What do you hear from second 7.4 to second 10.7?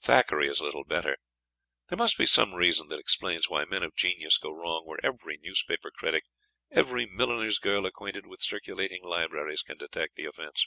girl acquainted with circulating libraries, can detect the offence.